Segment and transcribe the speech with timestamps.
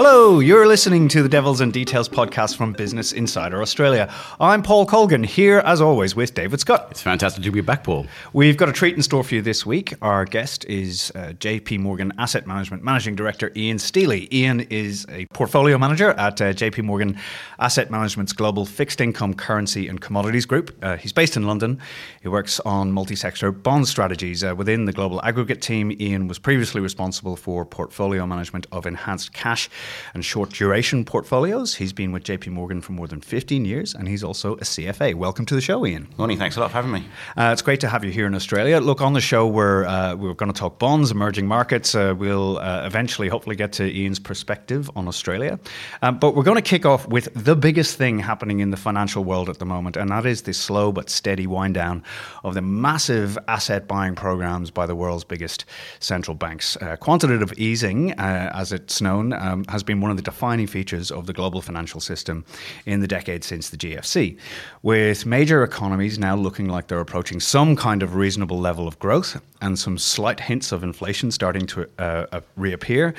[0.00, 4.08] Hello, you're listening to the Devils and Details podcast from Business Insider Australia.
[4.38, 6.86] I'm Paul Colgan, here as always with David Scott.
[6.92, 8.06] It's fantastic to be back, Paul.
[8.32, 9.94] We've got a treat in store for you this week.
[10.00, 14.32] Our guest is uh, JP Morgan Asset Management Managing Director Ian Stealey.
[14.32, 17.18] Ian is a portfolio manager at uh, JP Morgan
[17.58, 20.78] Asset Management's global fixed income, currency, and commodities group.
[20.80, 21.80] Uh, he's based in London.
[22.22, 25.90] He works on multi sector bond strategies uh, within the global aggregate team.
[25.98, 29.68] Ian was previously responsible for portfolio management of enhanced cash
[30.14, 31.74] and short duration portfolios.
[31.74, 35.14] He's been with JP Morgan for more than 15 years and he's also a CFA.
[35.14, 36.08] Welcome to the show, Ian.
[36.16, 37.04] Morning, thanks a lot for having me.
[37.36, 38.80] Uh, it's great to have you here in Australia.
[38.80, 41.94] Look, on the show, we're, uh, we're going to talk bonds, emerging markets.
[41.94, 45.58] Uh, we'll uh, eventually, hopefully, get to Ian's perspective on Australia.
[46.02, 49.24] Um, but we're going to kick off with the biggest thing happening in the financial
[49.24, 52.02] world at the moment, and that is the slow but steady wind down
[52.44, 55.64] of the massive asset buying programs by the world's biggest
[56.00, 56.76] central banks.
[56.76, 61.10] Uh, quantitative easing, uh, as it's known, um, has been one of the defining features
[61.10, 62.44] of the global financial system
[62.86, 64.38] in the decades since the GFC,
[64.82, 69.40] with major economies now looking like they're approaching some kind of reasonable level of growth
[69.60, 73.14] and some slight hints of inflation starting to uh, uh, reappear.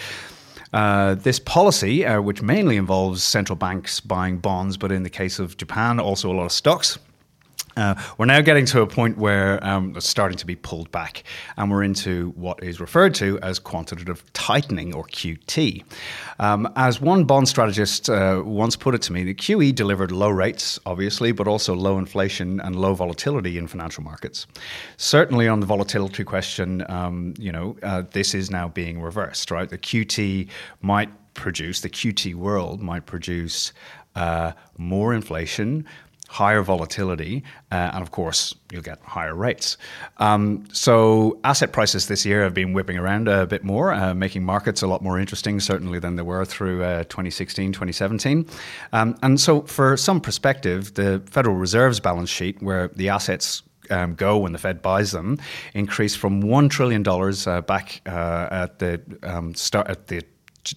[0.71, 5.39] Uh, this policy, uh, which mainly involves central banks buying bonds, but in the case
[5.39, 6.99] of Japan, also a lot of stocks,
[7.79, 11.23] uh, we're now getting to a point where um, it's starting to be pulled back,
[11.55, 15.83] and we're into what is referred to as quantitative tightening or QT.
[16.39, 20.29] Um, as one bond strategist uh, once put it to me, the QE delivered low
[20.29, 24.45] rates, obviously, but also low inflation and low volatility in financial markets.
[24.97, 29.69] Certainly, on the volatility question, um, you know, uh, this is now being reversed, right?
[29.69, 30.49] The QT
[30.81, 33.71] might produce, the QT world might produce
[34.15, 35.85] uh, more inflation,
[36.29, 39.77] higher volatility, uh, and of course, you'll get higher rates.
[40.17, 44.45] Um, so, asset prices this year have been whipping around a bit more, uh, making
[44.45, 48.45] markets a lot more interesting, certainly, than they were through uh, 2016, 2017.
[48.93, 54.13] Um, and so, for some perspective, the Federal Reserve's balance sheet, where the assets um,
[54.13, 55.39] go when the Fed buys them,
[55.73, 60.21] increased from one trillion dollars uh, back uh, at the um, start at the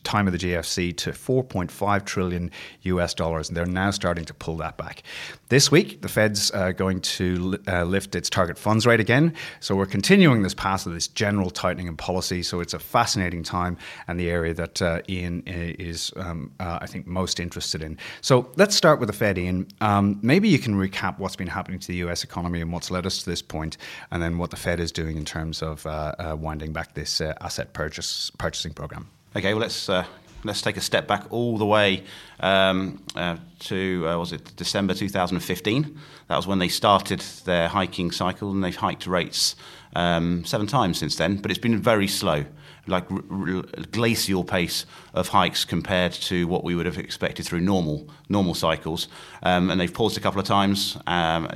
[0.04, 2.50] time of the GFC to 4.5 trillion
[2.82, 5.02] US dollars, and they're now starting to pull that back.
[5.48, 9.76] This week, the Fed's uh, going to uh, lift its target funds rate again, so
[9.76, 12.42] we're continuing this path of this general tightening in policy.
[12.42, 13.76] So it's a fascinating time
[14.08, 17.98] and the area that uh, Ian uh, is, um, uh, I think, most interested in.
[18.20, 19.66] So let's start with the Fed, Ian.
[19.80, 23.06] Um, maybe you can recap what's been happening to the US economy and what's led
[23.06, 23.76] us to this point,
[24.10, 27.72] and then what the Fed is doing in terms of uh, winding back this asset
[27.72, 29.08] purchase purchasing program.
[29.34, 30.04] Okay, well let's uh,
[30.44, 32.04] let's take a step back all the way
[32.40, 35.98] um, uh, to uh, was it December 2015?
[36.28, 39.56] That was when they started their hiking cycle, and they've hiked rates
[39.96, 41.36] um, seven times since then.
[41.36, 42.44] But it's been very slow
[42.86, 47.60] like r- r- glacial pace of hikes compared to what we would have expected through
[47.60, 49.08] normal normal cycles.
[49.42, 51.48] Um, and they've paused a couple of times um,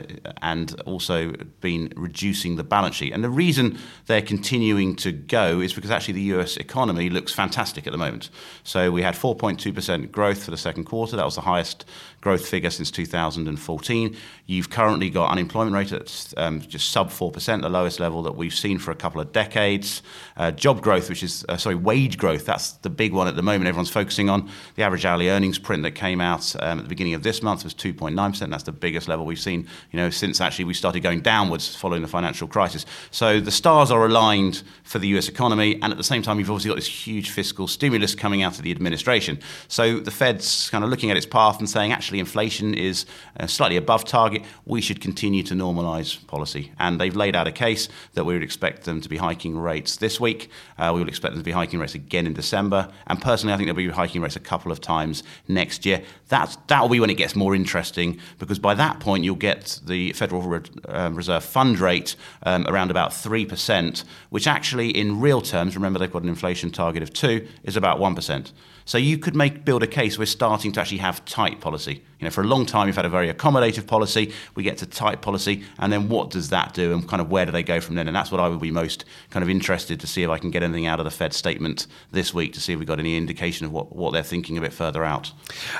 [0.42, 3.12] and also been reducing the balance sheet.
[3.12, 7.86] And the reason they're continuing to go is because actually the US economy looks fantastic
[7.86, 8.30] at the moment.
[8.62, 11.16] So we had 4.2% growth for the second quarter.
[11.16, 11.86] That was the highest
[12.20, 14.16] growth figure since 2014.
[14.46, 18.54] You've currently got unemployment rate at um, just sub 4%, the lowest level that we've
[18.54, 20.02] seen for a couple of decades.
[20.36, 23.42] Uh, job growth, which is, uh, sorry, wage growth, that's the big one at the
[23.42, 24.50] moment everyone's focusing on.
[24.74, 27.64] The average hourly earnings print that came out um, at the beginning of this month
[27.64, 28.50] was 2.9%.
[28.50, 32.02] That's the biggest level we've seen, you know, since actually we started going downwards following
[32.02, 32.84] the financial crisis.
[33.10, 36.50] So the stars are aligned for the US economy, and at the same time, you've
[36.50, 39.38] obviously got this huge fiscal stimulus coming out of the administration.
[39.68, 43.06] So the Fed's kind of looking at its path and saying, actually, inflation is
[43.40, 44.42] uh, slightly above target.
[44.66, 46.72] We should continue to normalise policy.
[46.78, 49.96] And they've laid out a case that we would expect them to be hiking rates
[49.96, 50.50] this week.
[50.76, 52.90] Uh, we would expect them to be hiking rates again in December.
[53.06, 56.02] And personally, I think they'll be hiking rates a couple of times next year.
[56.28, 60.12] That's, that'll be when it gets more interesting because by that point, you'll get the
[60.12, 65.76] Federal Re- uh, Reserve fund rate um, around about 3%, which actually, in real terms,
[65.76, 68.50] remember they've got an inflation target of 2, is about 1%.
[68.86, 72.04] So you could make build a case we're starting to actually have tight policy.
[72.20, 74.32] You know, for a long time we've had a very accommodative policy.
[74.54, 77.44] We get to tight policy, and then what does that do, and kind of where
[77.44, 78.06] do they go from then?
[78.06, 80.52] And that's what I would be most kind of interested to see if I can
[80.52, 83.16] get anything out of the Fed statement this week to see if we've got any
[83.16, 85.32] indication of what, what they're thinking a bit further out.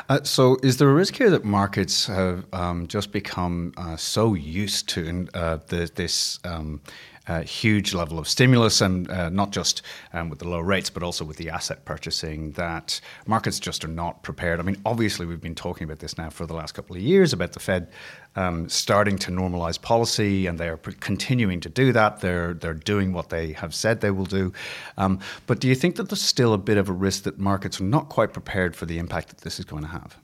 [0.08, 4.34] Uh, so, is there a risk here that markets have um, just become uh, so
[4.34, 6.38] used to uh, the, this?
[6.44, 6.80] Um,
[7.28, 9.82] uh, huge level of stimulus, and uh, not just
[10.12, 13.88] um, with the low rates, but also with the asset purchasing, that markets just are
[13.88, 14.60] not prepared.
[14.60, 17.32] I mean, obviously, we've been talking about this now for the last couple of years
[17.32, 17.88] about the Fed
[18.36, 22.20] um, starting to normalize policy, and they are continuing to do that.
[22.20, 24.52] They're they're doing what they have said they will do.
[24.98, 27.80] Um, but do you think that there's still a bit of a risk that markets
[27.80, 30.16] are not quite prepared for the impact that this is going to have?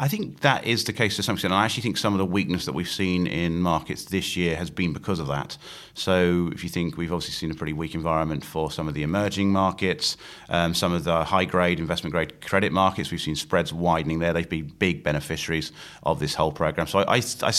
[0.00, 1.52] I think that is the case to some extent.
[1.52, 4.54] And I actually think some of the weakness that we've seen in markets this year
[4.56, 5.56] has been because of that.
[5.94, 9.02] So, if you think we've obviously seen a pretty weak environment for some of the
[9.02, 10.16] emerging markets,
[10.48, 14.32] um, some of the high grade, investment grade credit markets, we've seen spreads widening there.
[14.32, 15.72] They've been big beneficiaries
[16.04, 16.86] of this whole program.
[16.86, 17.52] So, I, I,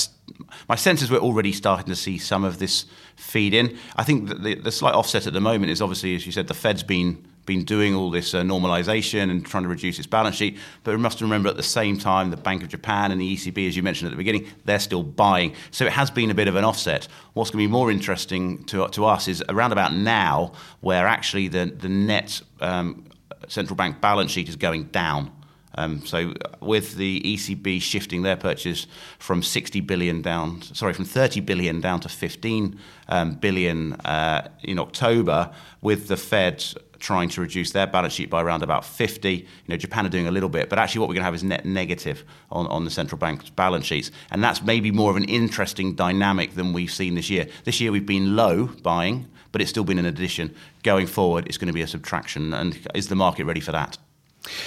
[0.70, 2.86] my sense is we're already starting to see some of this
[3.18, 3.78] feed in.
[3.98, 6.54] I think the, the slight offset at the moment is obviously, as you said, the
[6.54, 10.58] Fed's been been doing all this uh, normalization and trying to reduce its balance sheet.
[10.84, 13.68] But we must remember at the same time, the Bank of Japan and the ECB,
[13.68, 15.56] as you mentioned at the beginning, they're still buying.
[15.72, 17.08] So it has been a bit of an offset.
[17.34, 21.48] What's going to be more interesting to, to us is around about now, where actually
[21.48, 23.10] the, the net um,
[23.48, 25.32] central bank balance sheet is going down.
[25.76, 28.86] Um, so with the ECB shifting their purchase
[29.18, 34.78] from 60 billion down, sorry, from 30 billion down to 15 um, billion uh, in
[34.78, 35.52] October,
[35.82, 36.64] with the Fed
[37.00, 39.34] trying to reduce their balance sheet by around about 50.
[39.34, 41.36] You know, Japan are doing a little bit, but actually what we're going to have
[41.36, 44.12] is net negative on, on the central bank's balance sheets.
[44.32, 47.48] And that's maybe more of an interesting dynamic than we've seen this year.
[47.64, 50.54] This year we've been low buying, but it's still been an addition.
[50.84, 52.54] Going forward, it's going to be a subtraction.
[52.54, 53.98] And is the market ready for that?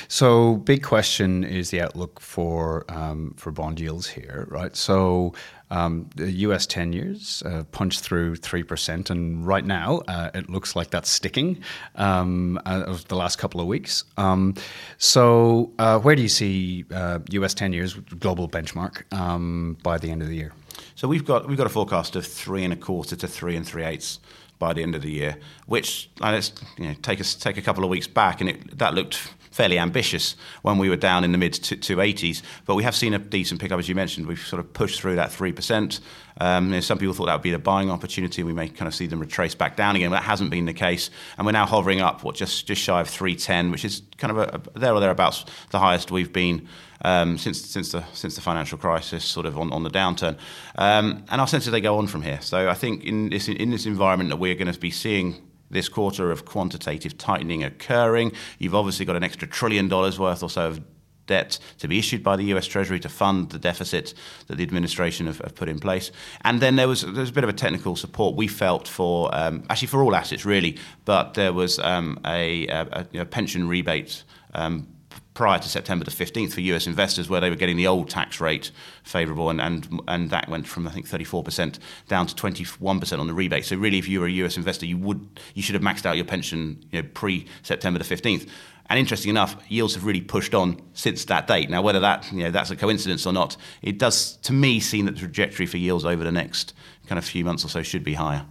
[0.09, 4.77] So, big question is the outlook for um, for bond yields here, right?
[4.77, 5.35] So,
[5.71, 6.67] um, the U.S.
[6.67, 11.09] ten years uh, punched through three percent, and right now uh, it looks like that's
[11.09, 11.63] sticking
[11.97, 14.05] um, uh, of the last couple of weeks.
[14.17, 14.55] Um,
[14.99, 17.55] so, uh, where do you see U.S.
[17.55, 20.53] Uh, ten years global benchmark um, by the end of the year?
[20.95, 23.67] So we've got we've got a forecast of three and a quarter to three and
[23.67, 24.21] three eighths
[24.59, 25.37] by the end of the year,
[25.67, 28.95] which let's you know, take us take a couple of weeks back, and it, that
[28.95, 32.43] looked fairly ambitious when we were down in the mid 280s.
[32.67, 34.27] But we have seen a decent pickup, as you mentioned.
[34.27, 36.01] We've sort of pushed through that 3%.
[36.41, 38.43] Um, you know, some people thought that would be a buying opportunity.
[38.43, 40.73] We may kind of see them retrace back down again, but that hasn't been the
[40.73, 41.11] case.
[41.37, 44.39] And we're now hovering up, what, just, just shy of 310, which is kind of
[44.39, 46.67] a, a, there or thereabouts the highest we've been
[47.05, 50.39] um, since since the since the financial crisis, sort of on, on the downturn.
[50.77, 52.41] Um, and our sense is they go on from here.
[52.41, 55.37] So I think in this in this environment that we're going to be seeing
[55.73, 58.33] this quarter of quantitative tightening occurring.
[58.59, 60.81] You've obviously got an extra trillion dollars worth or so of
[61.27, 64.15] debt to be issued by the US Treasury to fund the deficit
[64.47, 66.11] that the administration have, have put in place.
[66.43, 69.35] And then there was, there was a bit of a technical support we felt for,
[69.35, 74.25] um, actually for all assets really, but there was um, a, a, a, pension rebate
[74.55, 74.87] um,
[75.35, 78.41] prior to September the 15th for US investors, where they were getting the old tax
[78.41, 78.71] rate
[79.03, 83.35] favourable, and, and, and that went from, I think, 34% down to 21% on the
[83.35, 83.65] rebate.
[83.65, 86.17] So, really, if you were a US investor, you, would, you should have maxed out
[86.17, 88.49] your pension you know, pre September the 15th.
[88.91, 91.71] And interesting enough, yields have really pushed on since that date.
[91.71, 95.07] Now, whether that you know that's a coincidence or not, it does to me seem
[95.07, 96.75] that the trajectory for yields over the next
[97.13, 98.43] kind of few months or so should be higher.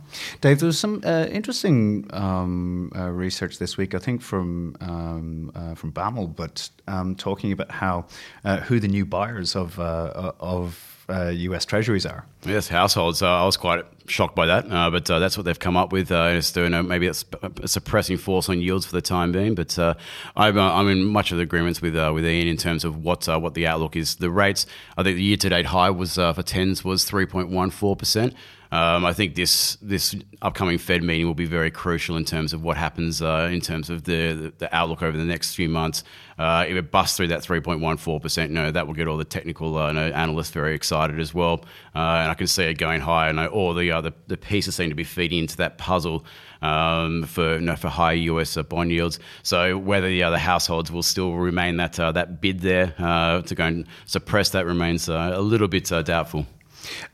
[0.42, 5.52] Dave, there was some uh, interesting um, uh, research this week, I think from um,
[5.56, 8.06] uh, from BAML, but um, talking about how
[8.46, 11.66] uh, who the new buyers of of uh, U.S.
[11.66, 12.26] Uh, Treasuries are.
[12.46, 13.22] Yes, households.
[13.22, 15.92] Uh, I was quite shocked by that, uh, but uh, that's what they've come up
[15.92, 16.12] with.
[16.12, 17.26] Uh, it's doing maybe it's
[17.62, 19.56] a suppressing force on yields for the time being.
[19.56, 23.28] But I'm, I'm in much of the agreements with with Ian in terms of what
[23.28, 24.16] what the outlook is.
[24.16, 24.66] The rates.
[24.98, 28.34] I think the year to date high was for tens was 3.14 percent.
[28.72, 32.64] Um, I think this this upcoming Fed meeting will be very crucial in terms of
[32.64, 36.06] what happens uh, in terms of the, the outlook over the next few months.
[36.40, 39.92] Uh, if it busts through that 3.14%, no, that will get all the technical uh,
[39.92, 41.64] analysts very excited as well.
[41.94, 43.32] Uh, and I can see it going higher.
[43.32, 46.26] No, all the, uh, the, pieces seem to be feeding into that puzzle
[46.64, 49.20] um, for for high US uh, bond yields.
[49.44, 53.86] So whether the other households will still remain that that bid there to go and
[54.06, 56.48] suppress that remains a little bit doubtful.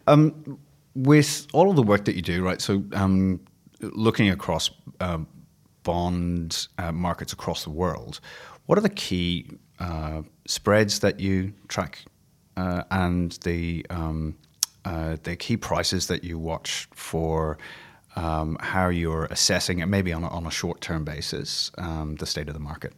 [0.05, 0.59] Um,
[0.97, 2.59] with all of the work that you do, right?
[2.59, 3.39] So, um,
[3.81, 5.27] looking across um,
[5.83, 8.19] bond uh, markets across the world,
[8.65, 9.47] what are the key
[9.79, 12.03] uh, spreads that you track,
[12.57, 14.35] uh, and the um,
[14.85, 17.57] uh, the key prices that you watch for?
[18.15, 22.25] Um, how you're assessing it, maybe on a, on a short term basis, um, the
[22.25, 22.93] state of the market.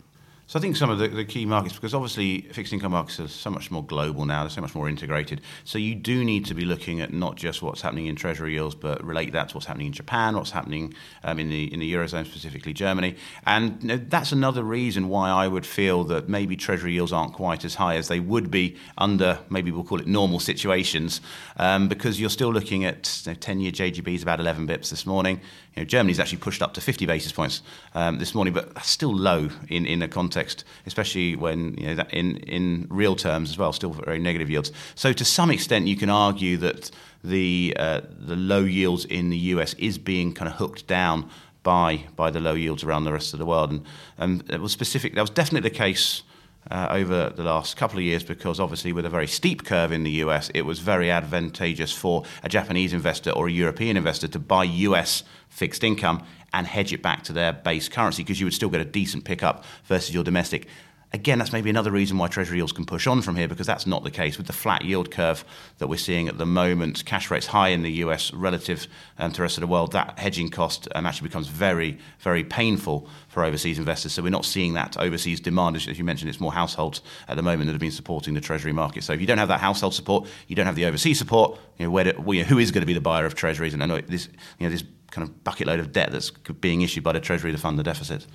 [0.50, 3.28] So I think some of the, the, key markets, because obviously fixed income markets are
[3.28, 5.42] so much more global now, they're so much more integrated.
[5.64, 8.74] So you do need to be looking at not just what's happening in treasury yields,
[8.74, 11.94] but relate that to what's happening in Japan, what's happening um, in the in the
[11.94, 13.16] eurozone, specifically Germany.
[13.46, 17.34] And you know, that's another reason why I would feel that maybe treasury yields aren't
[17.34, 21.22] quite as high as they would be under maybe we'll call it normal situations,
[21.58, 25.42] um, because you're still looking at you know, 10-year JGBs about 11 bips this morning.
[25.76, 27.62] You know, Germany's actually pushed up to 50 basis points
[27.94, 31.96] um, this morning, but that's still low in in a context context, especially when you
[31.96, 34.72] know, in, in real terms as well, still very negative yields.
[34.96, 36.92] So to some extent, you can argue that
[37.24, 41.30] the, uh, the low yields in the US is being kind of hooked down
[41.64, 43.72] by, by the low yields around the rest of the world.
[43.72, 43.86] And,
[44.18, 46.24] and it was specific, that was definitely the case
[46.72, 50.04] uh, over the last couple of years because obviously with a very steep curve in
[50.04, 54.40] the US, it was very advantageous for a Japanese investor or a European investor to
[54.40, 58.54] buy US fixed income and hedge it back to their base currency because you would
[58.54, 60.68] still get a decent pickup versus your domestic.
[61.12, 63.88] Again, that's maybe another reason why Treasury yields can push on from here because that's
[63.88, 65.44] not the case with the flat yield curve
[65.80, 67.04] that we're seeing at the moment.
[67.04, 68.88] Cash rates high in the US relative
[69.18, 69.94] um, to the rest of the world.
[69.94, 74.14] That hedging cost um, actually becomes very, very painful for overseas investors.
[74.14, 75.78] So we're not seeing that overseas demand.
[75.78, 78.74] As you mentioned, it's more households at the moment that have been supporting the Treasury
[78.74, 79.04] market.
[79.04, 81.58] So if you don't have that household support, you don't have the overseas support.
[81.80, 83.74] You know, do, you know, who is going to be the buyer of Treasuries?
[83.74, 84.30] And I know this,
[84.60, 86.30] you know, this kind of bucket load of debt that's
[86.62, 88.26] being issued by the Treasury to fund the deficit.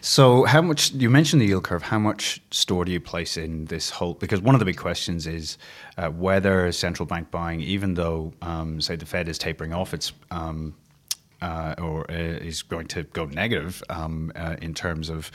[0.00, 1.82] So, how much you mentioned the yield curve?
[1.82, 4.14] How much store do you place in this whole?
[4.14, 5.58] Because one of the big questions is
[5.96, 10.12] uh, whether central bank buying, even though um, say the Fed is tapering off its
[10.30, 10.74] um,
[11.42, 15.30] uh, or uh, is going to go negative um, uh, in terms of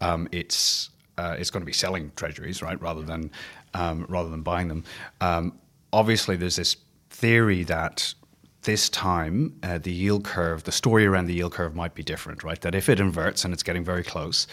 [0.00, 3.30] um, its uh, it's going to be selling treasuries, right, rather than
[3.74, 4.84] um, rather than buying them.
[5.20, 5.58] Um,
[5.92, 6.76] obviously, there's this
[7.10, 8.14] theory that
[8.62, 12.44] this time, uh, the yield curve, the story around the yield curve might be different,
[12.44, 12.60] right?
[12.60, 14.46] That if it inverts and it's getting very close,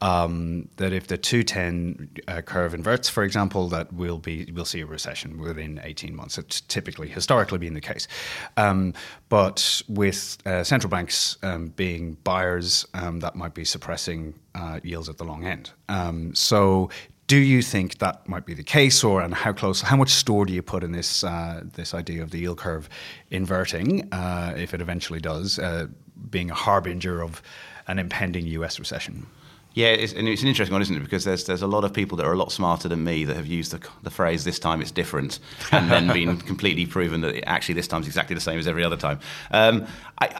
[0.00, 4.80] um, that if the 210 uh, curve inverts, for example, that we'll be we'll see
[4.80, 6.38] a recession within 18 months.
[6.38, 8.08] It's typically historically been the case,
[8.56, 8.94] um,
[9.28, 15.08] but with uh, central banks um, being buyers, um, that might be suppressing uh, yields
[15.08, 15.70] at the long end.
[15.88, 16.90] Um, so
[17.32, 20.44] do you think that might be the case, or and how close, how much store
[20.44, 22.90] do you put in this uh, this idea of the yield curve
[23.30, 25.86] inverting, uh, if it eventually does, uh,
[26.28, 27.40] being a harbinger of
[27.86, 28.78] an impending U.S.
[28.78, 29.26] recession?
[29.72, 31.00] Yeah, it's, and it's an interesting one, isn't it?
[31.00, 33.36] Because there's there's a lot of people that are a lot smarter than me that
[33.36, 35.38] have used the, the phrase "this time it's different"
[35.70, 38.84] and then been completely proven that actually this time is exactly the same as every
[38.84, 39.18] other time.
[39.52, 39.86] Um,
[40.18, 40.38] I,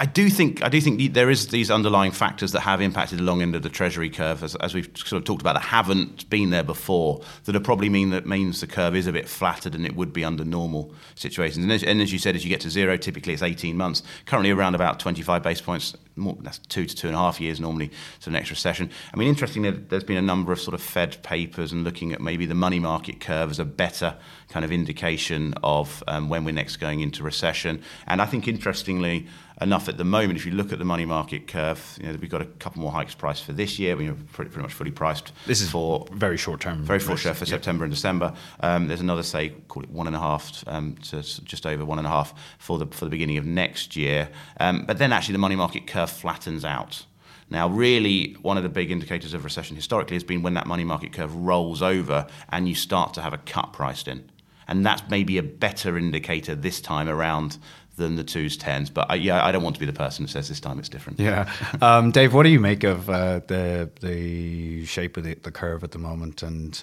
[0.00, 3.22] I do think I do think there is these underlying factors that have impacted the
[3.22, 6.28] long end of the Treasury curve, as, as we've sort of talked about, that haven't
[6.30, 7.20] been there before.
[7.44, 10.14] That are probably mean that means the curve is a bit flatter than it would
[10.14, 11.64] be under normal situations.
[11.64, 14.02] And as, and as you said, as you get to zero, typically it's 18 months.
[14.24, 15.94] Currently around about 25 base points.
[16.16, 17.88] More, that's two to two and a half years normally
[18.20, 18.90] to the next recession.
[19.12, 22.22] I mean, interestingly, there's been a number of sort of Fed papers and looking at
[22.22, 24.16] maybe the money market curve as a better
[24.48, 27.82] kind of indication of um, when we're next going into recession.
[28.06, 29.28] And I think interestingly
[29.60, 32.30] enough at the moment, if you look at the money market curve, you know, we've
[32.30, 33.96] got a couple more hikes priced for this year.
[33.96, 35.32] We're pretty, pretty much fully priced.
[35.46, 36.82] This is for very short term.
[36.82, 37.48] Very short term for yep.
[37.48, 38.34] September and December.
[38.60, 41.98] Um, there's another, say, call it one and a half um, to just over one
[41.98, 44.30] and a half for the for the beginning of next year.
[44.58, 47.04] Um, but then actually the money market curve flattens out.
[47.50, 50.84] Now, really, one of the big indicators of recession historically has been when that money
[50.84, 54.30] market curve rolls over and you start to have a cut priced in.
[54.68, 57.58] And that's maybe a better indicator this time around
[58.00, 58.90] than the twos tens.
[58.90, 60.88] But I, yeah, I don't want to be the person who says this time it's
[60.88, 61.20] different.
[61.20, 65.52] Yeah, um, Dave, what do you make of uh, the the shape of the, the
[65.52, 66.82] curve at the moment and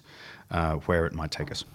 [0.52, 1.66] uh, where it might take us?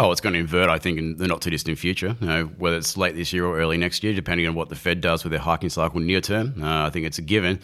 [0.00, 2.16] Oh, it's going to invert, I think, in the not too distant future.
[2.20, 4.76] You know, whether it's late this year or early next year, depending on what the
[4.76, 6.62] Fed does with their hiking cycle near term.
[6.62, 7.60] Uh, I think it's a given.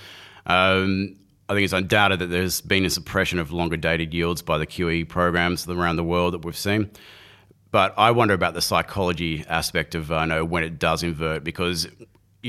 [0.46, 1.14] Um,
[1.48, 4.66] I think it's undoubted that there's been a suppression of longer dated yields by the
[4.66, 6.90] QE programs around the world that we've seen.
[7.74, 11.88] But I wonder about the psychology aspect of uh, know when it does invert because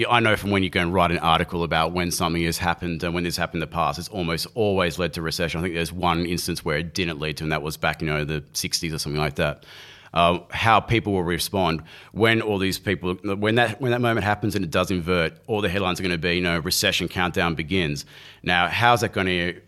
[0.08, 3.02] I know from when you go and write an article about when something has happened
[3.02, 5.60] and when this happened in the past, it's almost always led to recession.
[5.60, 8.08] I think there's one instance where it didn't lead to, and that was back you
[8.08, 9.66] know the 60s or something like that.
[10.14, 14.56] Uh, how people will respond when all these people when that when that moment happens
[14.56, 17.56] and it does invert, all the headlines are going to be you know recession countdown
[17.56, 18.06] begins.
[18.44, 19.60] Now, how's that going to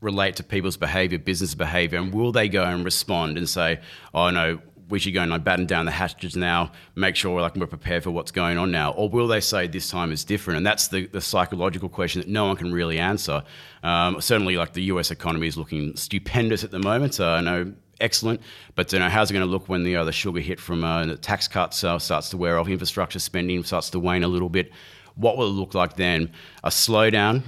[0.00, 3.80] relate to people's behavior, business behavior, and will they go and respond and say,
[4.14, 4.58] "Oh no,
[4.88, 8.04] we should go and like batten down the hatches now, make sure like we're prepared
[8.04, 8.92] for what's going on now?
[8.92, 10.58] Or will they say this time is different?
[10.58, 13.42] And that's the, the psychological question that no one can really answer.
[13.82, 17.18] Um, certainly, like the US economy is looking stupendous at the moment.
[17.18, 18.40] Uh, I know excellent.
[18.74, 21.06] But you know, how's it going to look when the, uh, sugar hit from uh,
[21.06, 24.48] the tax cuts uh, starts to wear off, infrastructure spending starts to wane a little
[24.48, 24.72] bit?
[25.14, 26.30] What will it look like then?
[26.62, 27.42] A slowdown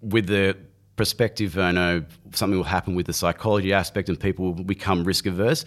[0.00, 0.56] with the
[0.96, 5.26] perspective, I know something will happen with the psychology aspect and people will become risk
[5.26, 5.64] averse,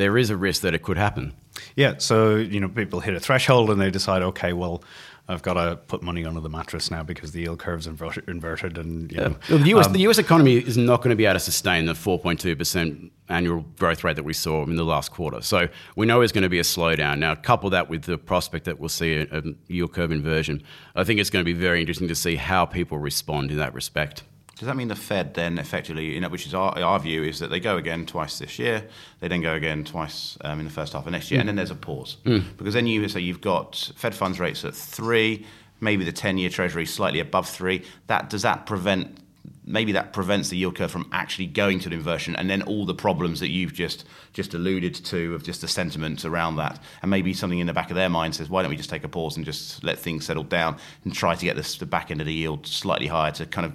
[0.00, 1.32] there is a risk that it could happen.
[1.76, 4.82] Yeah, so you know, people hit a threshold and they decide, okay, well,
[5.28, 9.12] I've got to put money under the mattress now because the yield curve's inverted, and
[9.12, 9.58] you know, yeah.
[9.58, 11.92] the, US, um, the US economy is not going to be able to sustain the
[11.92, 15.40] 4.2 percent annual growth rate that we saw in the last quarter.
[15.40, 17.18] So we know there's going to be a slowdown.
[17.18, 20.64] Now, couple that with the prospect that we'll see a, a yield curve inversion,
[20.96, 23.72] I think it's going to be very interesting to see how people respond in that
[23.72, 24.24] respect.
[24.60, 27.38] Does that mean the Fed then effectively, you know, which is our, our view, is
[27.38, 28.86] that they go again twice this year,
[29.20, 31.40] they then go again twice um, in the first half of next year, mm.
[31.40, 32.44] and then there's a pause mm.
[32.58, 35.46] because then you say you've got Fed funds rates at three,
[35.80, 37.86] maybe the ten-year Treasury slightly above three.
[38.08, 39.16] That does that prevent?
[39.64, 42.84] Maybe that prevents the yield curve from actually going to an inversion, and then all
[42.84, 47.10] the problems that you've just just alluded to of just the sentiment around that, and
[47.10, 49.08] maybe something in the back of their mind says, why don't we just take a
[49.08, 52.20] pause and just let things settle down and try to get this, the back end
[52.20, 53.72] of the yield slightly higher to kind of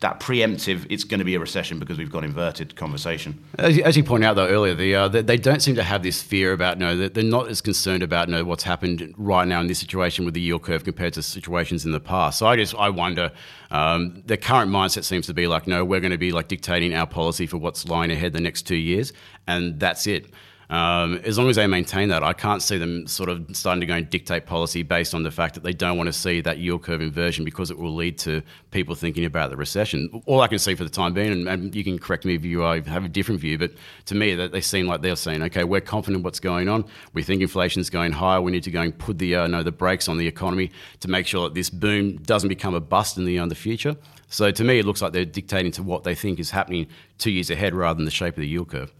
[0.00, 3.42] that preemptive, it's going to be a recession because we've got inverted conversation.
[3.58, 5.82] As you, as you pointed out though earlier, the, uh, they, they, don't seem to
[5.82, 9.60] have this fear about no, they're, not as concerned about no what's happened right now
[9.60, 12.38] in this situation with the yield curve compared to situations in the past.
[12.38, 13.32] So I just I wonder,
[13.70, 16.94] um, their current mindset seems to be like no, we're going to be like dictating
[16.94, 19.14] our policy for what's lying ahead the next two years,
[19.46, 20.26] and that's it.
[20.70, 23.86] Um, as long as they maintain that, I can't see them sort of starting to
[23.86, 26.58] go and dictate policy based on the fact that they don't want to see that
[26.58, 30.22] yield curve inversion because it will lead to people thinking about the recession.
[30.26, 32.44] All I can see for the time being, and, and you can correct me if
[32.44, 33.72] you have a different view, but
[34.06, 36.84] to me, that they seem like they're saying, okay, we're confident what's going on.
[37.14, 38.40] We think inflation's going higher.
[38.40, 41.08] We need to go and put the uh, no the brakes on the economy to
[41.08, 43.96] make sure that this boom doesn't become a bust in the uh, the future.
[44.28, 46.86] So to me, it looks like they're dictating to what they think is happening
[47.18, 48.92] two years ahead rather than the shape of the yield curve.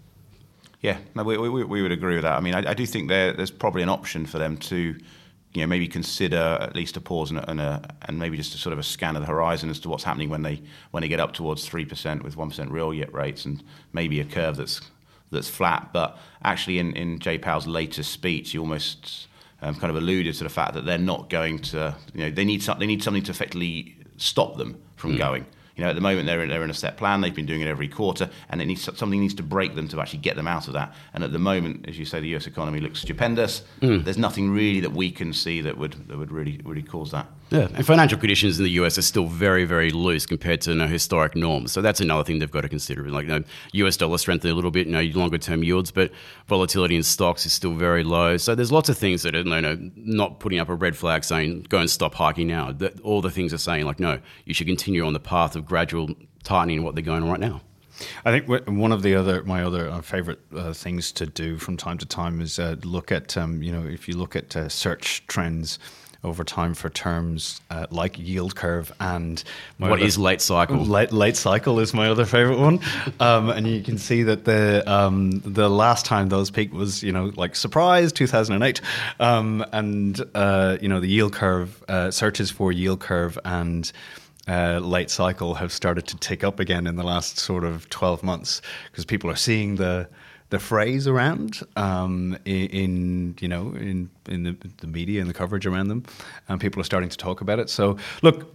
[0.80, 2.36] Yeah, no, we, we, we would agree with that.
[2.36, 4.76] I mean, I, I do think there, there's probably an option for them to,
[5.52, 8.54] you know, maybe consider at least a pause and, a, and, a, and maybe just
[8.54, 11.02] a sort of a scan of the horizon as to what's happening when they when
[11.02, 14.24] they get up towards three percent with one percent real yet rates and maybe a
[14.24, 14.80] curve that's
[15.30, 15.90] that's flat.
[15.92, 19.28] But actually, in in Jay Powell's latest speech, he almost
[19.60, 22.44] um, kind of alluded to the fact that they're not going to, you know, they
[22.44, 25.18] need some, they need something to effectively stop them from mm.
[25.18, 25.46] going.
[25.80, 27.22] You know, at the moment they're in, they're in a set plan.
[27.22, 30.00] They've been doing it every quarter, and it needs something needs to break them to
[30.02, 30.92] actually get them out of that.
[31.14, 32.46] And at the moment, as you say, the U.S.
[32.46, 33.62] economy looks stupendous.
[33.80, 34.04] Mm.
[34.04, 37.28] There's nothing really that we can see that would that would really really cause that.
[37.50, 40.76] Yeah, and financial conditions in the US are still very, very loose compared to you
[40.76, 41.72] know, historic norms.
[41.72, 43.02] So that's another thing they've got to consider.
[43.10, 46.12] Like you know, US dollar strengthening a little bit, you know, longer term yields, but
[46.46, 48.36] volatility in stocks is still very low.
[48.36, 51.24] So there's lots of things that are you know, not putting up a red flag
[51.24, 52.70] saying go and stop hiking now.
[52.70, 55.66] That all the things are saying like no, you should continue on the path of
[55.66, 56.10] gradual
[56.44, 57.62] tightening what they're going on right now.
[58.24, 61.76] I think one of the other my other uh, favorite uh, things to do from
[61.76, 64.68] time to time is uh, look at um, you know if you look at uh,
[64.68, 65.78] search trends
[66.22, 69.42] over time for terms uh, like yield curve and
[69.78, 70.76] what other, is late cycle.
[70.76, 72.80] Late, late cycle is my other favorite one,
[73.20, 77.12] um, and you can see that the um, the last time those peaked was you
[77.12, 78.80] know like surprise 2008,
[79.18, 83.92] um, and uh, you know the yield curve uh, searches for yield curve and.
[84.48, 88.24] Uh, late cycle have started to tick up again in the last sort of 12
[88.24, 90.08] months because people are seeing the
[90.50, 95.34] the phrase around um, in, in, you know in in the, the media and the
[95.34, 96.04] coverage around them,
[96.48, 97.70] and people are starting to talk about it.
[97.70, 98.54] So look.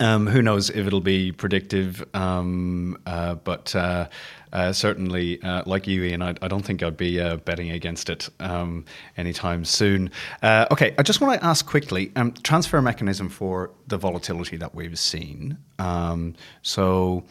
[0.00, 4.08] Um, who knows if it'll be predictive, um, uh, but uh,
[4.52, 8.10] uh, certainly, uh, like you, Ian, I, I, don't think I'd be uh, betting against
[8.10, 8.84] it um,
[9.16, 10.10] anytime soon.
[10.42, 14.74] Uh, okay, I just want to ask quickly um, transfer mechanism for the volatility that
[14.74, 15.56] we've seen.
[15.78, 17.24] Um, so,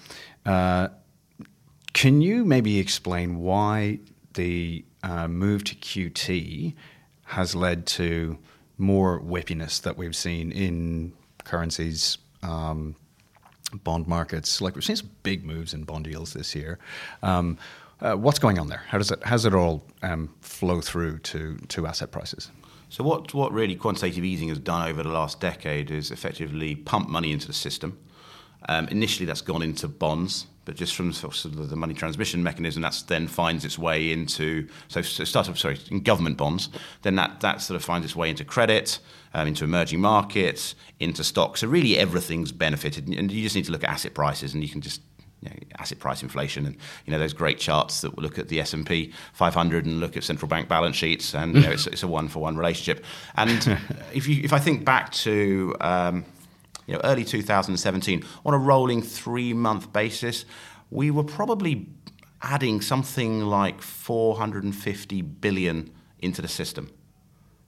[1.93, 3.99] can you maybe explain why
[4.33, 6.73] the uh, move to QT
[7.25, 8.37] has led to
[8.77, 12.95] more whippiness that we've seen in currencies, um,
[13.83, 14.61] bond markets?
[14.61, 16.79] Like we've seen some big moves in bond yields this year.
[17.23, 17.57] Um,
[17.99, 18.83] uh, what's going on there?
[18.87, 22.49] How does it, does it all um, flow through to, to asset prices?
[22.89, 27.07] So what, what really quantitative easing has done over the last decade is effectively pump
[27.07, 27.97] money into the system.
[28.67, 32.81] Um, initially, that's gone into bonds, but just from sort of the money transmission mechanism,
[32.83, 36.69] that then finds its way into so, so start up sorry in government bonds.
[37.01, 38.99] Then that that sort of finds its way into credit,
[39.33, 41.61] um, into emerging markets, into stocks.
[41.61, 44.69] So really, everything's benefited, and you just need to look at asset prices, and you
[44.69, 45.01] can just
[45.41, 48.59] you know, asset price inflation and you know those great charts that look at the
[48.59, 52.07] S&P 500 and look at central bank balance sheets and you know, it's, it's, a
[52.07, 53.03] one for one relationship
[53.35, 53.79] and
[54.13, 56.25] if you if I think back to um,
[56.91, 60.43] you know, early 2017, on a rolling three month basis,
[60.89, 61.87] we were probably
[62.41, 66.91] adding something like 450 billion into the system.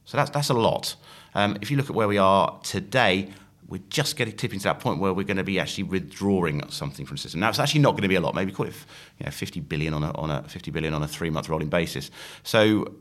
[0.04, 0.98] So that's, that's a lot.
[1.36, 3.30] Um, if you look at where we are today,
[3.66, 7.06] we're just getting tipping to that point where we're going to be actually withdrawing something
[7.06, 7.40] from the system.
[7.40, 8.36] Now it's actually not going to be a lot.
[8.36, 8.76] Maybe call it
[9.20, 11.70] you know, 50 billion on a, on a 50 billion on a three month rolling
[11.70, 12.12] basis.
[12.44, 12.94] So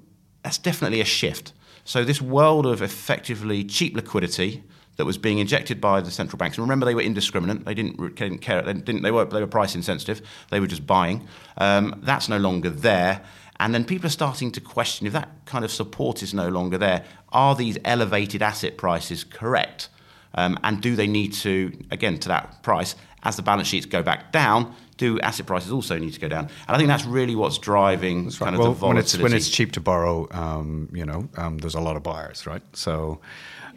[0.45, 1.53] that's definitely a shift.
[1.85, 4.63] So this world of effectively cheap liquidity
[5.03, 6.57] that was being injected by the central banks.
[6.57, 7.65] And remember, they were indiscriminate.
[7.65, 8.62] They didn't, didn't care.
[8.62, 10.23] They, didn't, they, were, they were price insensitive.
[10.53, 11.27] They were just buying.
[11.57, 13.21] Um, that's no longer there.
[13.59, 16.79] And then people are starting to question if that kind of support is no longer
[16.79, 19.88] there, are these elevated asset prices correct?
[20.35, 24.05] Um, and do they need to, again, to that price, as the balance sheets go
[24.05, 26.45] back down, do asset prices also need to go down?
[26.69, 28.65] And I think that's really what's driving that's kind right.
[28.65, 29.33] of well, the when it's volatility.
[29.33, 32.62] when it's cheap to borrow, um, you know, um, there's a lot of buyers, right?
[32.73, 33.21] So.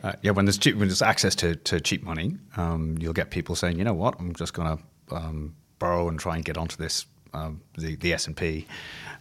[0.03, 3.31] Uh, yeah, when there's cheap, when there's access to, to cheap money, um, you'll get
[3.31, 6.58] people saying, you know what, I'm just going to um, borrow and try and get
[6.58, 8.65] onto this um, the the S and P.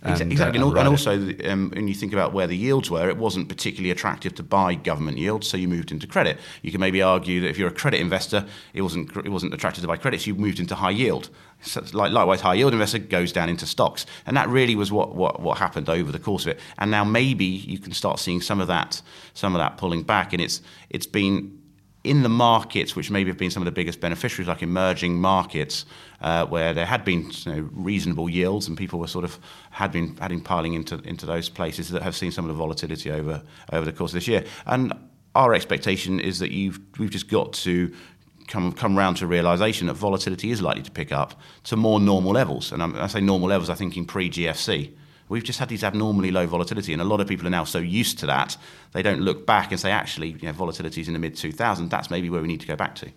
[0.06, 1.12] Exactly, uh, and, al- and also
[1.48, 4.74] um, when you think about where the yields were, it wasn't particularly attractive to buy
[4.74, 6.38] government yields, so you moved into credit.
[6.60, 9.82] You can maybe argue that if you're a credit investor, it wasn't it wasn't attractive
[9.82, 10.24] to buy credits.
[10.24, 11.30] so you moved into high yield.
[11.62, 15.14] So like, likewise, high yield investor goes down into stocks, and that really was what,
[15.14, 16.60] what what happened over the course of it.
[16.76, 19.00] And now maybe you can start seeing some of that
[19.32, 21.63] some of that pulling back, and it's it's been
[22.04, 25.86] in the markets, which maybe have been some of the biggest beneficiaries, like emerging markets,
[26.20, 29.38] uh, where there had been you know, reasonable yields and people were sort of
[29.70, 33.10] had been had piling into into those places that have seen some of the volatility
[33.10, 34.44] over over the course of this year.
[34.66, 34.92] And
[35.34, 37.92] our expectation is that you've we've just got to
[38.46, 42.00] come come round to a realization that volatility is likely to pick up to more
[42.00, 42.72] normal levels.
[42.72, 44.92] And I'm, I say normal levels, I think in pre GFC.
[45.28, 47.78] We've just had these abnormally low volatility, and a lot of people are now so
[47.78, 48.56] used to that
[48.92, 51.90] they don't look back and say, actually, you know, volatility is in the mid 2000s.
[51.90, 53.10] That's maybe where we need to go back to.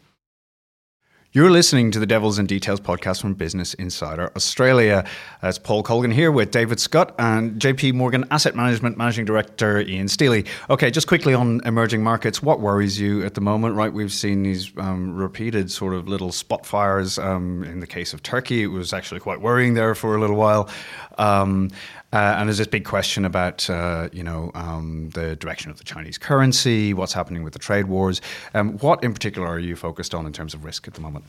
[1.38, 5.06] You're listening to the Devils and Details podcast from Business Insider Australia.
[5.44, 10.08] It's Paul Colgan here with David Scott and JP Morgan Asset Management Managing Director Ian
[10.08, 10.48] Stealey.
[10.72, 13.76] Okay, just quickly on emerging markets, what worries you at the moment?
[13.76, 17.20] Right, we've seen these um, repeated sort of little spot fires.
[17.20, 20.38] Um, in the case of Turkey, it was actually quite worrying there for a little
[20.38, 20.72] while.
[21.20, 21.70] Um,
[22.14, 26.18] and there's this big question about, uh, you know, um, the direction of the Chinese
[26.18, 28.22] currency, what's happening with the trade wars.
[28.54, 31.26] Um, what in particular are you focused on in terms of risk at the moment?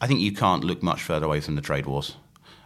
[0.00, 2.16] I think you can't look much further away from the trade wars.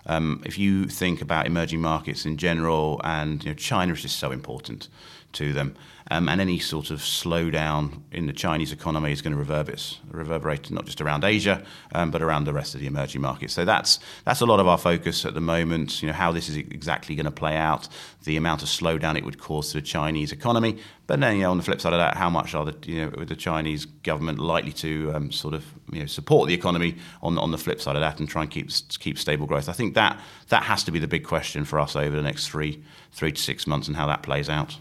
[0.06, 4.18] Um, if you think about emerging markets in general, and you know, China is just
[4.18, 4.88] so important
[5.32, 5.76] to them,
[6.10, 10.70] um, and any sort of slowdown in the Chinese economy is going to reverberate, reverberate
[10.70, 11.62] not just around Asia,
[11.94, 13.54] um, but around the rest of the emerging markets.
[13.54, 16.02] So that's that's a lot of our focus at the moment.
[16.02, 17.88] You know how this is exactly going to play out,
[18.24, 21.50] the amount of slowdown it would cause to the Chinese economy, but then you know
[21.50, 24.38] on the flip side of that, how much are the you know the Chinese government
[24.38, 27.96] likely to um, sort of you know support the economy on on the flip side
[27.96, 29.68] of that and try and keep keep stable growth.
[29.68, 32.48] I think that that has to be the big question for us over the next
[32.48, 34.76] three three to six months and how that plays out.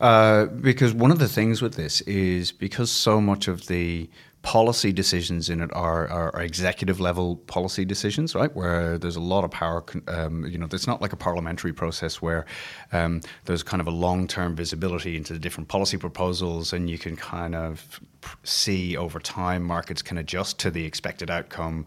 [0.00, 4.08] Uh, because one of the things with this is because so much of the
[4.42, 8.54] policy decisions in it are, are, are, executive level policy decisions, right?
[8.56, 9.84] Where there's a lot of power.
[10.08, 12.46] Um, you know, it's not like a parliamentary process where
[12.92, 16.96] um, there's kind of a long term visibility into the different policy proposals, and you
[16.96, 18.00] can kind of
[18.42, 21.84] see over time markets can adjust to the expected outcome.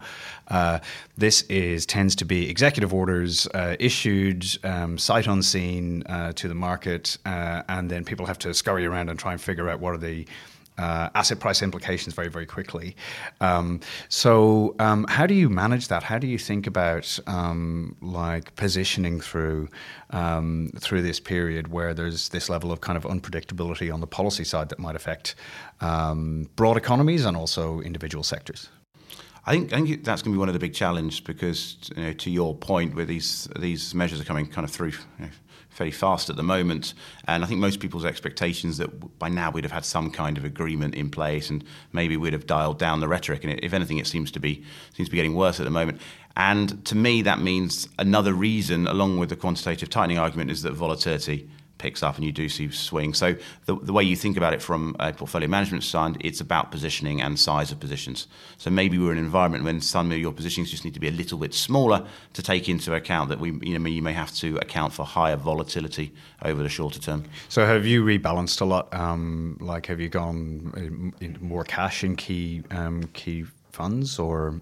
[0.48, 0.78] Uh,
[1.16, 6.54] this is tends to be executive orders uh, issued um, sight unseen uh, to the
[6.54, 9.92] market, uh, and then people have to scurry around and try and figure out what
[9.92, 10.24] are the
[10.78, 12.96] uh, asset price implications very, very quickly.
[13.40, 16.02] Um, so, um, how do you manage that?
[16.02, 19.68] How do you think about um, like positioning through
[20.10, 24.44] um, through this period where there's this level of kind of unpredictability on the policy
[24.44, 25.34] side that might affect
[25.80, 28.68] um, broad economies and also individual sectors?
[29.46, 32.02] I think, I think that's going to be one of the big challenges because, you
[32.02, 34.92] know, to your point, where these these measures are coming kind of through.
[35.18, 35.30] You know,
[35.74, 36.94] fairly fast at the moment.
[37.26, 40.44] And I think most people's expectations that by now we'd have had some kind of
[40.44, 43.44] agreement in place, and maybe we'd have dialed down the rhetoric.
[43.44, 46.00] And if anything, it seems to be seems to be getting worse at the moment.
[46.36, 50.72] And to me, that means another reason, along with the quantitative tightening argument, is that
[50.72, 51.48] volatility
[51.84, 53.18] picks up and you do see swings.
[53.18, 56.70] So the, the way you think about it from a portfolio management side, it's about
[56.70, 58.26] positioning and size of positions.
[58.56, 61.08] So maybe we're in an environment when some of your positions just need to be
[61.08, 62.00] a little bit smaller
[62.32, 65.36] to take into account that we, you know, you may have to account for higher
[65.36, 66.10] volatility
[66.42, 67.24] over the shorter term.
[67.50, 68.92] So have you rebalanced a lot?
[68.94, 74.60] Um, like have you gone in more cash in key um, key funds or?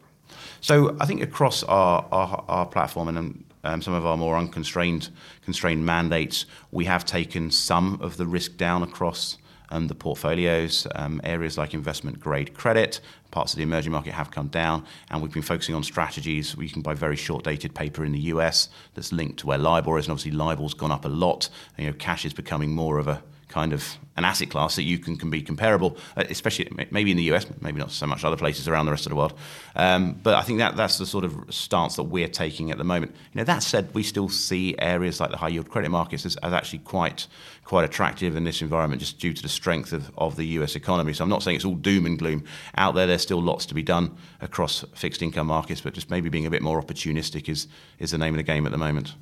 [0.61, 5.11] So I think across our, our, our platform and um, some of our more unconstrained
[5.45, 9.39] constrained mandates, we have taken some of the risk down across
[9.71, 10.87] um, the portfolios.
[10.95, 15.23] Um, areas like investment grade credit, parts of the emerging market have come down, and
[15.23, 18.21] we've been focusing on strategies where you can buy very short dated paper in the
[18.21, 21.49] US that's linked to where LIBOR is, and obviously LIBOR's gone up a lot.
[21.77, 24.83] And, You know, cash is becoming more of a kind of an asset class that
[24.83, 28.25] you can, can be comparable, uh, especially maybe in the US, maybe not so much
[28.25, 29.35] other places around the rest of the world.
[29.77, 32.85] Um, but I think that that's the sort of stance that we're taking at the
[32.85, 33.13] moment.
[33.33, 36.37] You know, that said, we still see areas like the high yield credit markets as,
[36.37, 37.27] as actually quite
[37.65, 41.13] quite attractive in this environment just due to the strength of, of the US economy.
[41.13, 42.45] So I'm not saying it's all doom and gloom.
[42.77, 46.29] Out there, there's still lots to be done across fixed income markets, but just maybe
[46.29, 49.15] being a bit more opportunistic is, is the name of the game at the moment.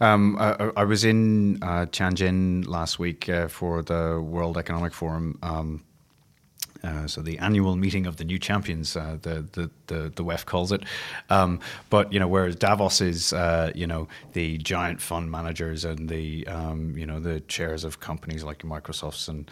[0.00, 5.38] Um, I, I, was in uh, Tianjin last week uh, for the World Economic Forum.
[5.42, 5.82] Um,
[6.84, 10.44] uh, so the annual meeting of the new champions, uh, the, the, the the WEF
[10.44, 10.84] calls it.
[11.30, 11.60] Um,
[11.90, 16.46] but you know, whereas Davos is, uh, you know, the giant fund managers and the
[16.46, 19.50] um, you know the chairs of companies like Microsoft's and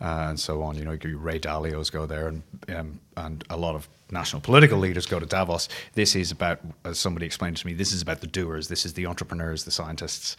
[0.00, 0.76] uh, and so on.
[0.76, 5.06] You know, Ray Dalio's go there, and um, and a lot of national political leaders
[5.06, 5.68] go to Davos.
[5.94, 8.68] This is about, as somebody explained to me, this is about the doers.
[8.68, 10.36] This is the entrepreneurs, the scientists,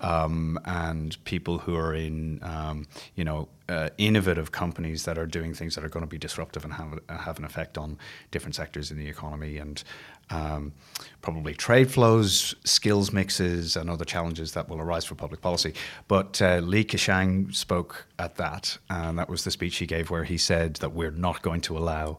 [0.00, 5.52] um, and people who are in, um, you know, uh, innovative companies that are doing
[5.52, 7.98] things that are going to be disruptive and have, have an effect on
[8.30, 9.82] different sectors in the economy and
[10.30, 10.72] um,
[11.20, 15.74] probably trade flows, skills mixes, and other challenges that will arise for public policy.
[16.06, 20.24] But uh, Li Keqiang spoke at that, and that was the speech he gave where
[20.24, 22.18] he said that we're not going to allow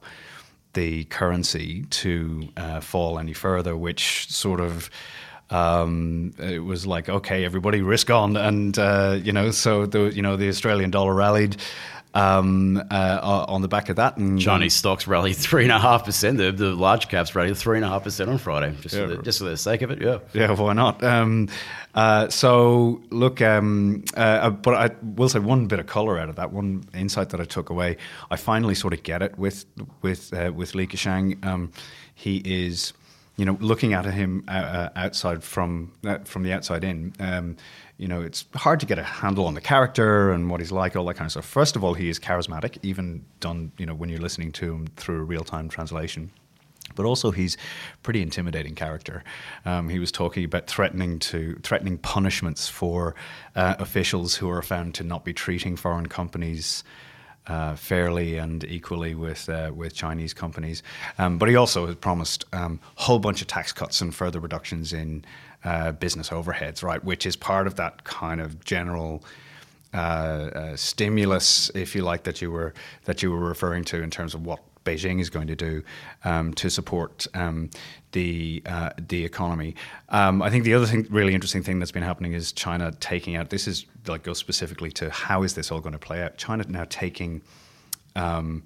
[0.74, 4.90] the currency to uh, fall any further, which sort of
[5.50, 10.22] um, it was like okay, everybody risk on, and uh, you know, so the you
[10.22, 11.58] know the Australian dollar rallied
[12.14, 14.18] um, uh, on the back of that.
[14.18, 16.38] And Chinese stocks rallied three and a half percent.
[16.38, 19.02] The, the large caps rallied three and a half percent on Friday, just yeah.
[19.02, 20.02] for the, just for the sake of it.
[20.02, 21.04] Yeah, yeah, why not?
[21.04, 21.50] Um,
[21.96, 26.36] uh, so look, um, uh, but I will say one bit of color out of
[26.36, 27.98] that, one insight that I took away.
[28.32, 29.66] I finally sort of get it with
[30.02, 31.44] with uh, with Li Keqiang.
[31.46, 31.72] Um,
[32.14, 32.94] he is
[33.40, 37.56] you know, looking at him uh, uh, outside from uh, from the outside in, um,
[37.96, 40.94] you know, it's hard to get a handle on the character and what he's like,
[40.98, 41.46] all that kind of stuff.
[41.46, 44.88] First of all, he is charismatic, even done, you know, when you're listening to him
[44.98, 46.32] through a real time translation.
[46.96, 47.56] But also, he's
[48.04, 49.24] pretty intimidating character.
[49.64, 53.16] Um, he was talking about threatening to threatening punishments for
[53.56, 56.84] uh, officials who are found to not be treating foreign companies
[57.50, 60.84] uh, fairly and equally with uh, with Chinese companies.
[61.18, 64.40] Um, but he also has promised a um, whole bunch of tax cuts and further
[64.40, 65.26] reductions in
[65.64, 67.04] uh, business overheads, right?
[67.04, 69.24] Which is part of that kind of general.
[69.92, 69.98] Uh,
[70.54, 74.36] uh, stimulus, if you like, that you were that you were referring to in terms
[74.36, 75.84] of what Beijing is going to do
[76.24, 77.70] um, to support um,
[78.12, 79.76] the uh, the economy.
[80.10, 83.36] Um, I think the other thing, really interesting thing that's been happening is China taking
[83.36, 83.50] out.
[83.50, 86.38] This is like goes specifically to how is this all going to play out?
[86.38, 87.42] China now taking
[88.16, 88.64] um,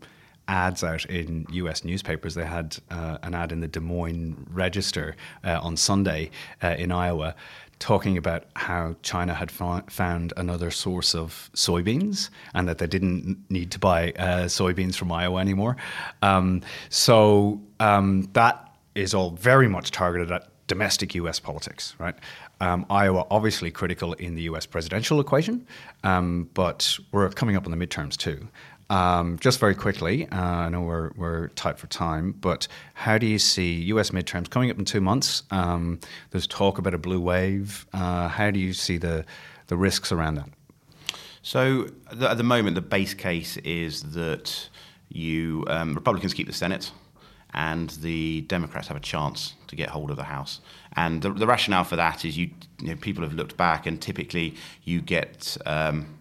[0.48, 1.84] ads out in U.S.
[1.84, 2.36] newspapers.
[2.36, 6.92] They had uh, an ad in the Des Moines Register uh, on Sunday uh, in
[6.92, 7.36] Iowa
[7.80, 13.38] talking about how China had fa- found another source of soybeans and that they didn't
[13.50, 15.76] need to buy uh, soybeans from Iowa anymore.
[16.22, 22.16] Um, so um, that is all very much targeted at domestic US politics, right?
[22.62, 25.68] Um, Iowa obviously critical in the US presidential equation,
[26.04, 28.48] um, but we're coming up on the midterms too.
[28.94, 33.26] Um, just very quickly, uh, I know we're, we're tight for time, but how do
[33.26, 35.42] you see US midterms coming up in two months?
[35.50, 37.88] Um, there's talk about a blue wave.
[37.92, 39.26] Uh, how do you see the,
[39.66, 40.50] the risks around that?
[41.42, 41.90] So,
[42.22, 44.70] at the moment, the base case is that
[45.10, 46.92] you um, Republicans keep the Senate
[47.56, 50.62] and the Democrats have a chance to get hold of the House.
[50.96, 54.00] And the, the rationale for that is you, you know, people have looked back, and
[54.00, 56.20] typically you get um,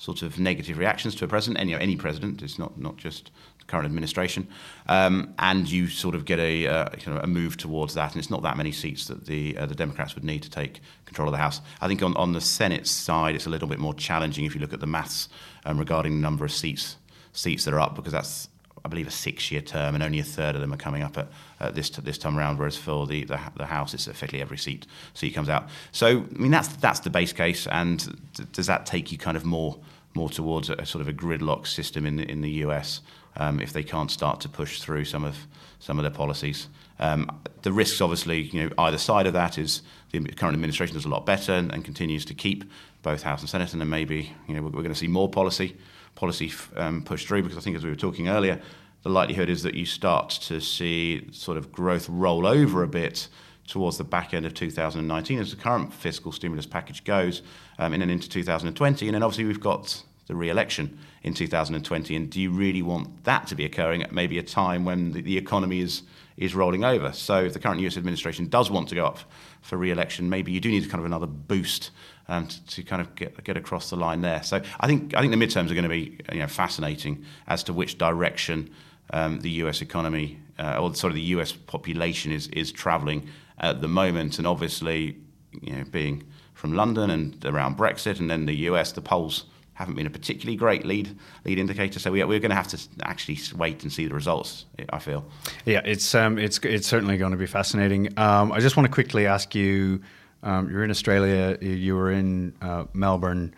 [0.00, 3.66] sort of negative reactions to a president, any, any president, it's not, not just the
[3.66, 4.48] current administration,
[4.88, 6.88] um, and you sort of get a, uh,
[7.22, 10.14] a move towards that, and it's not that many seats that the, uh, the Democrats
[10.14, 11.60] would need to take control of the House.
[11.82, 14.60] I think on, on the Senate side, it's a little bit more challenging if you
[14.62, 15.28] look at the maths
[15.66, 16.96] um, regarding the number of seats
[17.32, 18.48] seats that are up, because that's
[18.84, 21.28] I believe, a six-year term, and only a third of them are coming up at,
[21.60, 22.58] at this this time around.
[22.58, 25.68] Whereas for the, the, the House, it's effectively every seat seat comes out.
[25.92, 27.66] So I mean, that's that's the base case.
[27.66, 28.18] And
[28.52, 29.78] does that take you kind of more
[30.14, 33.00] more towards a, sort of a gridlock system in the, in the US
[33.36, 35.36] um, if they can't start to push through some of
[35.78, 36.68] some of their policies?
[36.98, 41.06] Um, the risks, obviously, you know, either side of that is the current administration does
[41.06, 42.64] a lot better and, and continues to keep
[43.02, 45.28] both House and Senate, and then maybe you know we're, we're going to see more
[45.28, 45.76] policy
[46.14, 48.60] policy um, pushed through because I think, as we were talking earlier,
[49.02, 53.28] the likelihood is that you start to see sort of growth roll over a bit
[53.70, 57.40] towards the back end of 2019 as the current fiscal stimulus package goes
[57.78, 59.06] um, in and into 2020.
[59.06, 62.16] And then obviously we've got the re-election in 2020.
[62.16, 65.22] And do you really want that to be occurring at maybe a time when the,
[65.22, 66.02] the economy is
[66.36, 67.12] is rolling over.
[67.12, 69.18] So if the current US administration does want to go up
[69.60, 71.90] for re-election, maybe you do need kind of another boost
[72.28, 74.42] um, to, to, kind of get, get across the line there.
[74.42, 77.62] So I think I think the midterms are going to be you know, fascinating as
[77.64, 78.70] to which direction
[79.12, 83.28] um, the US economy uh, or sort of the US population is is travelling
[83.60, 85.16] at the moment, and obviously
[85.60, 89.44] you know being from London and around Brexit, and then the US, the polls
[89.74, 91.98] haven't been a particularly great lead lead indicator.
[91.98, 94.66] So we, we're going to have to actually wait and see the results.
[94.90, 95.24] I feel.
[95.64, 98.18] Yeah, it's um, it's it's certainly going to be fascinating.
[98.18, 100.02] Um, I just want to quickly ask you.
[100.42, 101.58] Um, you're in Australia.
[101.60, 103.54] You were in uh, Melbourne.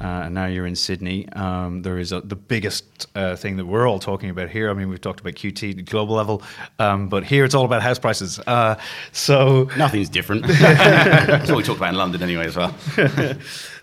[0.00, 1.28] Uh, and now you're in Sydney.
[1.30, 4.70] Um, there is a, the biggest uh, thing that we're all talking about here.
[4.70, 6.42] I mean, we've talked about QT global level,
[6.78, 8.38] um, but here it's all about house prices.
[8.46, 8.76] Uh,
[9.12, 10.46] so nothing's different.
[10.46, 12.74] That's what we talked about in London anyway, as well.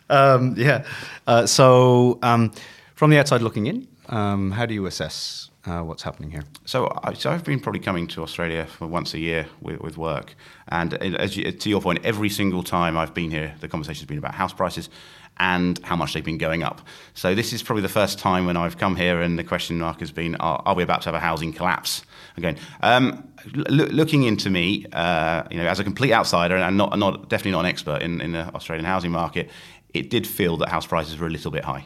[0.09, 0.85] um, yeah.
[1.27, 2.51] Uh, so um,
[2.95, 6.43] from the outside looking in, um, how do you assess uh, what's happening here?
[6.65, 9.97] So, I, so I've been probably coming to Australia for once a year with, with
[9.97, 10.35] work,
[10.67, 14.17] and as you, to your point, every single time I've been here, the conversation's been
[14.17, 14.89] about house prices
[15.37, 16.81] and how much they've been going up.
[17.13, 19.99] So this is probably the first time when I've come here and the question mark
[19.99, 22.03] has been, are, are we about to have a housing collapse
[22.37, 22.57] again?
[22.81, 27.51] Um, looking into me, uh, you know, as a complete outsider and not, not definitely
[27.51, 29.49] not an expert in, in the Australian housing market,
[29.93, 31.85] it did feel that house prices were a little bit high.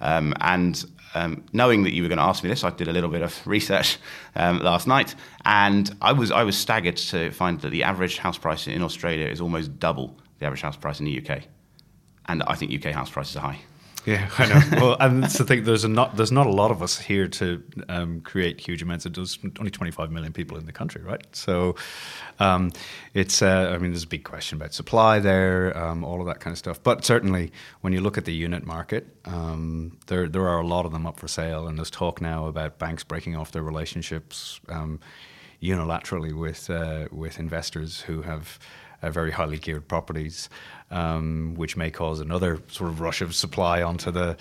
[0.00, 0.84] Um, and
[1.16, 3.22] um, knowing that you were going to ask me this, I did a little bit
[3.22, 3.98] of research
[4.34, 8.38] um, last night, and I was I was staggered to find that the average house
[8.38, 11.44] price in Australia is almost double the average house price in the UK
[12.28, 13.58] and I think UK house prices are high.
[14.06, 14.62] Yeah, I know.
[14.80, 15.64] well, and the thing.
[15.64, 19.04] There's a not there's not a lot of us here to um, create huge amounts.
[19.04, 21.26] There's only 25 million people in the country, right?
[21.32, 21.74] So,
[22.38, 22.70] um,
[23.14, 23.42] it's.
[23.42, 26.52] Uh, I mean, there's a big question about supply there, um, all of that kind
[26.52, 26.80] of stuff.
[26.80, 30.86] But certainly, when you look at the unit market, um, there there are a lot
[30.86, 34.60] of them up for sale, and there's talk now about banks breaking off their relationships
[34.68, 35.00] um,
[35.60, 38.60] unilaterally with uh, with investors who have
[39.02, 40.48] uh, very highly geared properties,
[40.90, 44.36] um, which may cause another sort of rush of supply onto the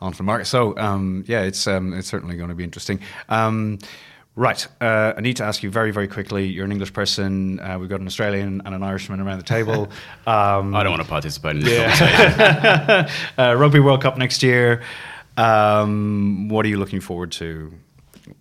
[0.00, 0.46] onto the market.
[0.46, 3.00] So um, yeah, it's um, it's certainly going to be interesting.
[3.28, 3.78] Um,
[4.36, 6.46] right, uh, I need to ask you very, very quickly.
[6.46, 7.60] You're an English person.
[7.60, 9.88] Uh, we've got an Australian and an Irishman around the table.
[10.26, 13.10] Um, I don't want to participate in this yeah.
[13.38, 14.82] uh, Rugby World Cup next year.
[15.36, 17.72] Um, what are you looking forward to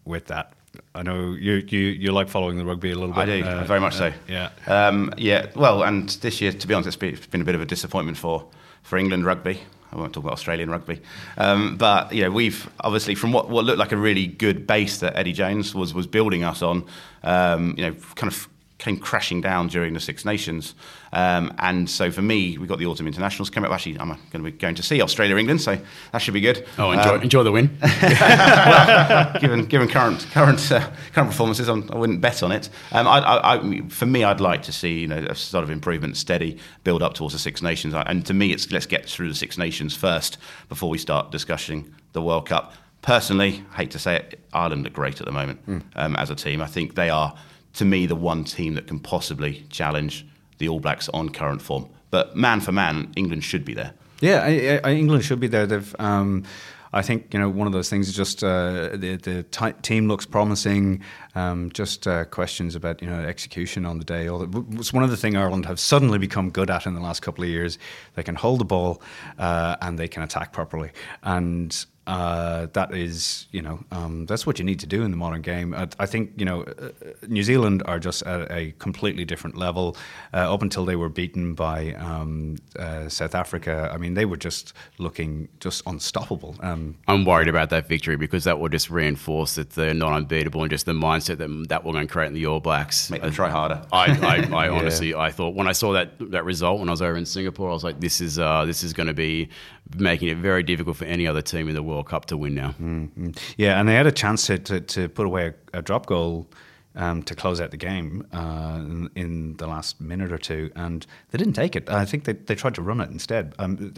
[0.06, 0.54] with that?
[0.96, 3.22] I know you, you, you like following the rugby a little bit.
[3.22, 4.12] I do, uh, very much so.
[4.28, 4.50] yeah.
[4.68, 7.56] Um, yeah, well, and this year, to be honest, it's been, it's been, a bit
[7.56, 8.46] of a disappointment for,
[8.84, 9.62] for England rugby.
[9.92, 11.02] I won't talk about Australian rugby.
[11.38, 15.00] Um, but, you know, we've obviously, from what, what looked like a really good base
[15.00, 16.86] that Eddie Jones was, was building us on,
[17.24, 18.48] um, you know, kind of
[18.80, 20.74] came crashing down during the Six Nations.
[21.12, 23.76] Um, and so for me, we got the autumn internationals coming up.
[23.76, 25.78] Actually, I'm going to be going to see Australia England, so
[26.12, 26.66] that should be good.
[26.78, 27.78] Oh, enjoy, um, enjoy the win.
[28.02, 32.70] well, given given current current uh, current performances, I'm, I would not bet on it.
[32.92, 35.70] Um, I, I, I, for me, I'd like to see you know a sort of
[35.70, 37.94] improvement, steady build up towards the Six Nations.
[37.94, 40.38] And to me, it's let's get through the Six Nations first
[40.70, 42.74] before we start discussing the World Cup.
[43.02, 45.82] Personally, I hate to say it, Ireland are great at the moment mm.
[45.96, 46.62] as a team.
[46.62, 47.34] I think they are
[47.74, 50.26] to me, the one team that can possibly challenge
[50.58, 51.88] the All Blacks on current form.
[52.12, 53.94] But man for man, England should be there.
[54.22, 55.66] Yeah, I, I, England should be there.
[55.66, 55.96] They've.
[56.00, 56.44] Um,
[56.92, 60.08] I think you know one of those things is just uh, the the t- team
[60.08, 61.04] looks promising.
[61.36, 64.28] Um, just uh, questions about you know execution on the day.
[64.28, 67.22] All it's one of the things Ireland have suddenly become good at in the last
[67.22, 67.78] couple of years.
[68.16, 69.02] They can hold the ball
[69.38, 70.90] uh, and they can attack properly.
[71.22, 75.18] And uh, that is, you know, um, that's what you need to do in the
[75.18, 75.76] modern game.
[75.76, 76.90] I, I think, you know, uh,
[77.28, 79.96] New Zealand are just at a completely different level.
[80.34, 84.38] Uh, up until they were beaten by um, uh, South Africa, I mean, they were
[84.38, 86.56] just looking just unstoppable.
[86.62, 90.64] Um, I'm worried about that victory because that will just reinforce that they're not unbeatable
[90.64, 93.12] and just the mindset that that we're going to create in the All Blacks.
[93.12, 93.84] Make them try harder.
[93.94, 95.20] I, I, I honestly, yeah.
[95.20, 97.74] I thought when I saw that that result when I was over in Singapore, I
[97.74, 99.50] was like, this is uh, this is going to be
[99.96, 102.70] making it very difficult for any other team in the World Cup to win now.
[102.82, 103.32] Mm-hmm.
[103.58, 106.48] Yeah, and they had a chance to, to, to put away a, a drop goal
[106.96, 108.80] um, to close out the game uh,
[109.16, 111.90] in, the last minute or two, and they didn't take it.
[111.90, 113.54] I think they, they tried to run it instead.
[113.60, 113.94] Um,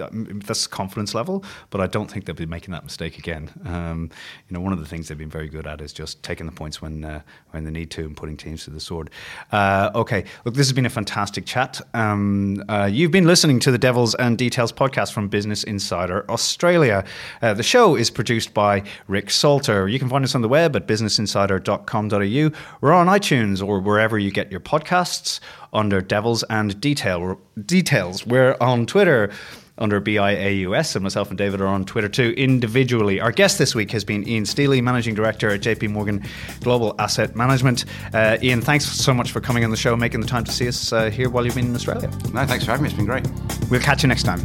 [0.46, 3.50] that's confidence level, but I don't think they'll be making that mistake again.
[3.66, 4.10] Um,
[4.48, 6.52] you know, one of the things they've been very good at is just taking the
[6.52, 9.10] points when uh, when they need to and putting teams to the sword.
[9.52, 11.82] Uh, okay, look, this has been a fantastic chat.
[11.94, 17.04] Um, uh, you've been listening to the Devils and Details podcast from Business Insider Australia.
[17.42, 19.88] Uh, the show is produced by Rick Salter.
[19.88, 24.32] You can find us on the web at businessinsider.com.au we're on iTunes or wherever you
[24.32, 25.40] get your podcasts
[25.72, 28.26] under Devils and Detail Details.
[28.26, 29.32] We're on Twitter
[29.78, 33.20] under BIAUS, and myself and David are on Twitter too, individually.
[33.20, 36.24] Our guest this week has been Ian Stealey, Managing Director at JP Morgan
[36.62, 37.86] Global Asset Management.
[38.14, 40.68] Uh, Ian, thanks so much for coming on the show, making the time to see
[40.68, 42.10] us uh, here while you've been in Australia.
[42.32, 42.90] No, thanks for having me.
[42.90, 43.28] It's been great.
[43.70, 44.40] We'll catch you next time.